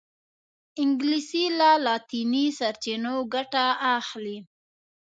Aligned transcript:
انګلیسي 0.81 1.45
له 1.59 1.69
لاطیني 1.85 2.45
سرچینو 2.59 3.13
ګټه 3.33 3.65
اخلي 3.95 4.37